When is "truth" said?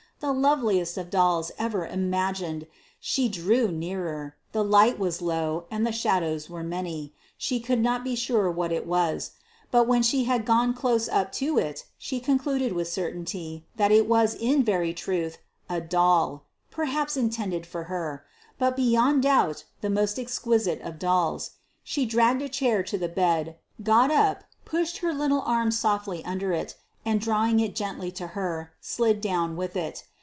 14.93-15.39